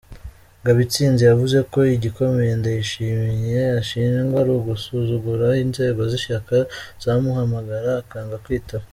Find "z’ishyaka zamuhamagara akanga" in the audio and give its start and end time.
6.11-8.37